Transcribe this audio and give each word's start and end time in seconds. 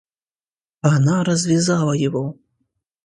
Она 0.81 1.23
развязала 1.23 1.91
его. 1.93 2.39